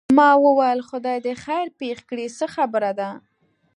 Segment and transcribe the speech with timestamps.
[0.17, 3.09] ما وویل خدای دې خیر پېښ کړي څه خبره ده.